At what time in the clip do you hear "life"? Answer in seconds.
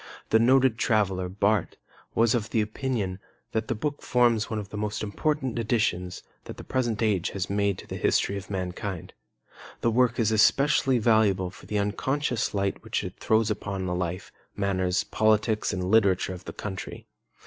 13.93-14.31